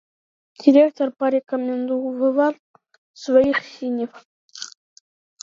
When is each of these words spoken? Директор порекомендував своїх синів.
Директор 0.65 1.11
порекомендував 1.11 2.55
своїх 3.13 3.63
синів. 3.65 4.09